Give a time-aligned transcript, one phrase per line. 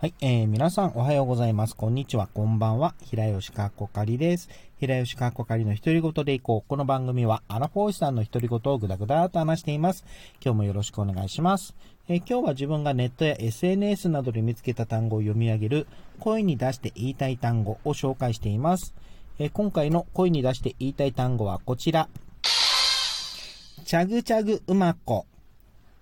[0.00, 1.76] はい、えー、皆さんおはようございます。
[1.76, 2.94] こんにちは、こんばんは。
[3.04, 4.48] 平吉かっこかりです。
[4.78, 6.66] 平吉かっこかりの独り言でいこう。
[6.66, 10.06] この番組はアラフォーシさんの独り言をぐだぐだと話しています。
[10.42, 11.74] 今日もよろしくお願いします。
[12.08, 15.86] えー、今日は自分がネットや SNS などで見つけた単語を読み上げる
[16.18, 18.94] 声に出して言いたい単語を紹介しています。
[19.38, 22.08] えー、今回の声に出して言いたい単語はこちら。
[23.84, 25.26] チャグチャグうまこ。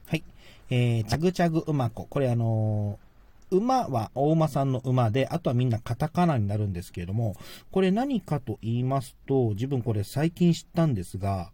[0.07, 0.23] はい。
[0.71, 2.07] えー、チャグチャグうまこ。
[2.09, 3.08] これあのー
[3.51, 7.37] 馬は大馬さんの馬で、あとはみんなカタカナになるんですけれども、
[7.71, 11.51] これ何かと言いますと、自分これ最近知ったんですが、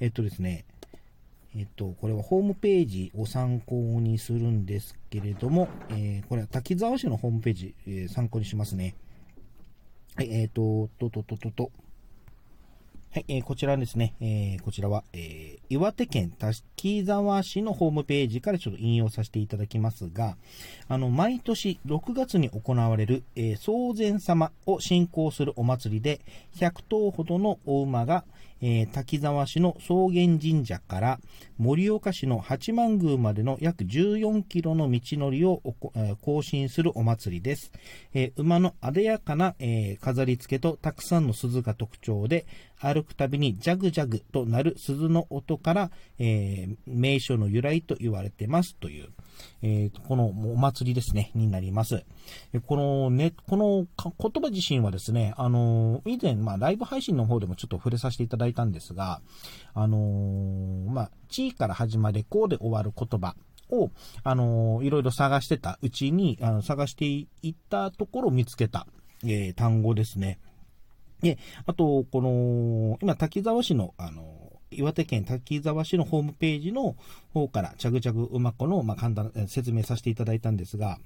[0.00, 0.64] えっとですね、
[1.56, 8.94] えっと、これはホームページを参考にするんですけれども、えー、これは滝沢市のホームページ、えー、参考にしますね。
[10.16, 11.70] はい、えっ、ー、と、と、と、と、と、と、
[13.16, 20.36] はい、えー、こちらですね、えー、こちらは、えー、岩手県滝沢市のホームページからちょっと引用させていただきますが、
[20.86, 26.20] あの、毎年6月に行われる、えー、宗禅様を信仰するお祭りで、
[26.56, 28.26] 100頭ほどのお馬が、
[28.60, 31.20] えー、滝沢市の草原神社から
[31.58, 35.60] 盛岡市の八幡宮までの約14キロの道のりを、
[35.94, 37.72] えー、行進するお祭りです。
[38.14, 42.46] えー、馬のあでやかな、え飾り付けとたくさんの鈴が特徴で、
[42.78, 49.08] 歩くたびにジャグジャグとなる鈴の音から、え名称の由来と言われてますという、
[49.62, 52.04] えこのお祭りですね、になります。
[52.66, 59.20] このね、この言葉自身はですね、あの以前、まあ、ライブ配信の方でもちょっと触れさせていただいたんですが、
[59.74, 63.34] あのー、まあ、地位から始まり、こうで終わる言葉
[63.70, 63.90] を、
[64.22, 68.86] あのー、いろいろ探してたうちに、あの探していったところを見つけた、
[69.24, 70.38] えー、単語ですね。
[71.22, 74.35] で、あと、この、今、滝沢市の、あの、
[74.70, 76.96] 岩手県滝沢市のホームページの
[77.32, 80.98] 方から、チャグチャグ馬子の、まあ、簡単、説明させていただいたんですが、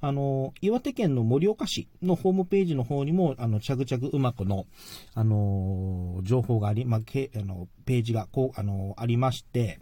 [0.00, 4.66] あの、岩手県の盛岡市のホームページの方にも、あの、チャグチャグ馬子の、
[5.14, 9.78] あの、情報があり、まあ、けあの、ページが、こう、あの、ありまして、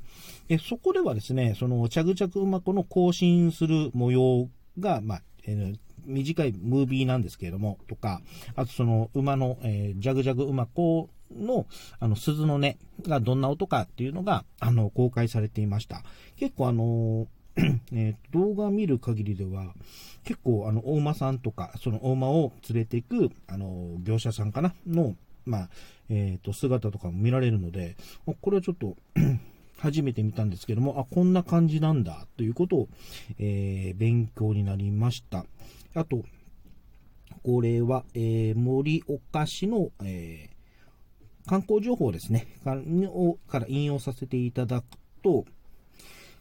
[0.48, 4.48] えそこではですね、その、チャグチャグ馬子の更新する模様
[4.78, 8.20] が、まあ、え、短いムービーなんですけれども、とか、
[8.56, 11.66] あとその馬の、えー、ジャグジャグ馬子の、
[12.00, 16.02] あの、鈴の音がどんな音かっていうのが、あの、公開されていました。
[16.36, 17.26] 結構あの
[17.92, 19.74] えー、動画見る限りでは、
[20.24, 24.74] 結構あの、大馬さんとか、その大馬を連れていく、あの、業者さんかな？
[24.86, 25.68] の、まあ、
[26.08, 27.96] えっ、ー、と、姿とかも見られるので、
[28.40, 28.96] これはちょっと
[29.78, 32.88] 初めて見たんですけども、あ、こんな感じなんだ、ということを、
[33.38, 35.44] えー、勉強になりました。
[35.94, 36.22] あと、
[37.42, 40.48] これは、えー、盛岡市の、え、
[41.46, 42.74] 観光情報ですね、か
[43.58, 44.84] ら引用させていただく
[45.22, 45.44] と、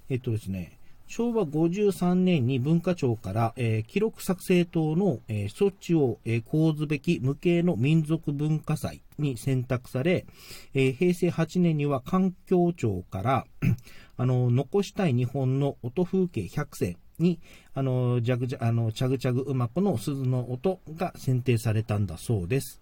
[0.09, 0.78] えっとですね、
[1.12, 10.25] 昭和53年に文化庁から、えー、記録作成等の、えー、措置を、えー、講ずべき無形の民族文化祭に選択され、
[10.73, 13.45] え、平成8年には環境庁から
[14.16, 17.41] あの、残したい日本の音風景100選に、
[17.73, 22.79] あの、ジャグジャ、あの、チャグチャグ馬子の鈴の音が選定されたんだそうです。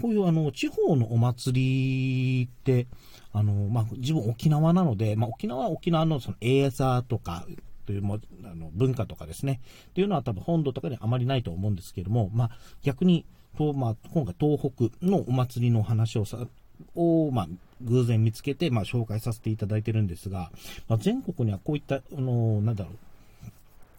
[0.00, 2.86] こういうあの、地方のお祭りって、
[3.32, 7.46] あの、まあ、自分沖縄なので、まあ、沖縄は沖縄のそのエーザーとか、
[7.86, 12.50] というもあの文化とかですね、っていうのは多分本土とかにあまりないと思うんですけども、まあ、
[12.82, 13.24] 逆に、
[13.58, 16.46] とまあ、今回東北のお祭りの話をさ、
[16.94, 17.48] を、まあ、
[17.82, 20.50] 偶然見つけて、まあ、紹介させていただいてるんですが、
[20.88, 22.90] まあ、全国にはこういった、あの、なんだろ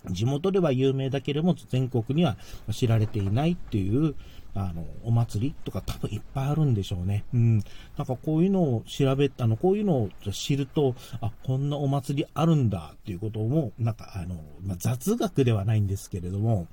[0.05, 2.37] う、地元では有名だけれども、全国には
[2.71, 4.15] 知られていないっていう、
[4.53, 7.23] あの、お祭りとか多分いっぱいあるんでしょうね。
[7.33, 7.57] うん。
[7.97, 16.67] なんかこういうのを調べ、あの、こういうのを知ると、あ、こんなお祭りあるんだっていうことも、なんかあの、まあ、雑学ではないんですけれども、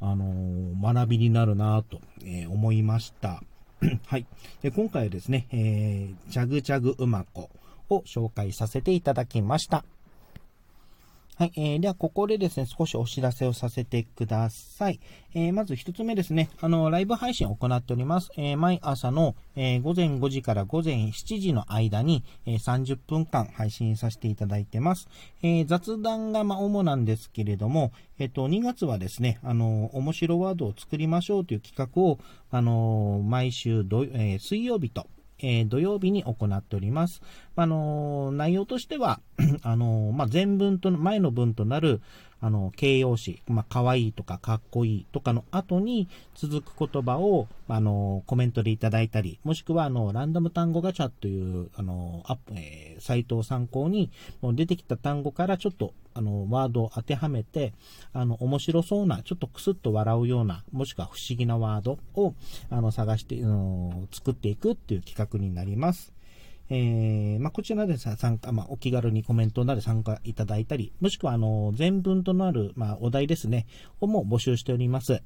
[0.00, 3.42] あの、学びになるなと、えー、思いました。
[4.06, 4.26] はい。
[4.62, 7.50] で、今回はですね、えー、チャグチャグうまこ
[7.88, 9.84] を紹介させていただきました。
[11.40, 11.52] はい。
[11.56, 15.00] えー、では、ここでですね、少しお知らせをさせてください。
[15.32, 18.30] えー、まず一つ目ですね、あの、ライブ配信を行っております。
[18.36, 25.08] えー、毎朝の、えー、午前5時から午前7時の間に、えー、30分間配信させていただいてます。
[25.42, 32.18] えー、雑談が、ま、主なんですけれども、えっ、と、2月はですね、あの、面白ワードを作りましょうという企画を、
[32.50, 35.06] あの、毎週土、えー、水曜日と、
[35.42, 37.22] えー、土曜日に行っております。
[37.56, 39.20] あのー、内容としては、
[39.62, 42.00] あのー、まあ、前文と、前の文となる、
[42.40, 54.10] あの、形容詞、まあ、可愛いとかかっこいいとかの後に続く言葉を、あの、コメントでいただいたり、もしくは、あの、ランダム単語ガチャという、あの、アップ、えー、サイトを参考に、
[54.40, 57.74] もう出てきた単語からちょっと、あの、ワードを当てはめて、
[58.12, 62.34] あの、面白そうな、ちょっとクスッと笑うような、もしくは不思議なワードを、
[62.70, 66.12] あの、探して、うん、作っていくっていう企画になります。
[66.72, 73.66] えー、まあ、こちらで参加、まあ、お気軽にコメントなど参加いただいたり、もしくは、あの、全文となる、まあ、お題ですね、
[74.00, 75.20] をも募集しております。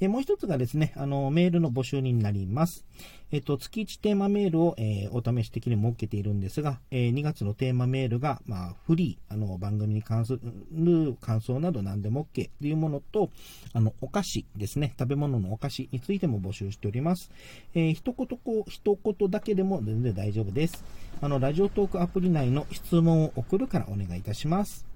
[0.00, 2.86] で、もう一つがですね、あの、メールの募集になります。
[3.32, 10.40] えっと、月1テーマメールを、えー、お試し的に設けているんですが、えー、2月のテーマメールが、まあ、フリー、あの、番組に関す
[10.72, 13.30] る感想など何でも OK というものと、
[13.74, 17.30] あの、お菓子ですね、食べ物のお菓子についても募集しております。
[17.74, 20.82] えー、一言こう、一言だけでも全然大丈夫です。
[21.20, 24.89] あの、ラジオトークアプリ内の質問を送るからお願いいたします。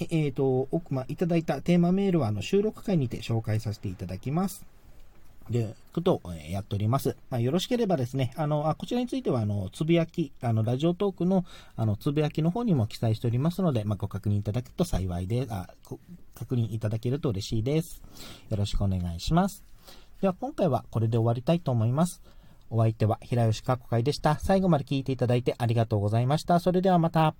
[0.00, 4.66] えっ、ー、と、奥、まあ、いただいたテーマメールは、あの、収録会にて紹介させていただきます。
[5.50, 7.16] で、ことをやっております。
[7.30, 11.44] まあ、よろしければですね、あの、あこちらについては、あの、つぶやき、あの、ラジオトークの、
[11.76, 15.68] あの、つぶやきの方にも記載しておりますので、まあ、ご確認いただくと幸いで、あ、
[16.34, 18.02] 確認いただけると嬉しいです。
[18.48, 19.64] よろしくお願いします。
[20.20, 22.22] では、今回はこれで終わりたいと思います。
[22.70, 24.38] お相手は平吉かこかいでした。
[24.38, 26.58] 最後まで聞いていただいてありがとうございました。
[26.58, 27.34] それではまた。